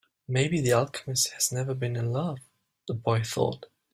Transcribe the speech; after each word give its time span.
Maybe 0.27 0.61
the 0.61 0.71
alchemist 0.73 1.29
has 1.33 1.51
never 1.51 1.75
been 1.75 1.95
in 1.95 2.11
love, 2.11 2.39
the 2.87 2.95
boy 2.95 3.21
thought. 3.23 3.67